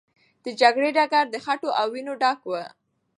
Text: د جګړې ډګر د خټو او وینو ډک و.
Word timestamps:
د 0.43 0.45
جګړې 0.61 0.89
ډګر 0.97 1.25
د 1.31 1.35
خټو 1.45 1.69
او 1.79 1.87
وینو 1.93 2.13
ډک 2.21 2.39
و. 2.47 2.51